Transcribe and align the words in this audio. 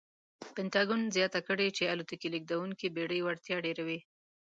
پنټاګون 0.55 1.01
زیاته 1.15 1.39
کړې 1.47 1.67
چې 1.77 1.89
الوتکې 1.93 2.27
لېږدونکې 2.33 2.87
بېړۍ 2.95 3.19
وړتیا 3.23 3.57
ډېروي. 3.65 3.99